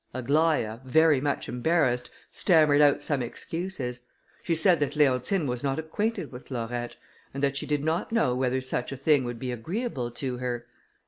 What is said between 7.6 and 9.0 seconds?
did not know whether such a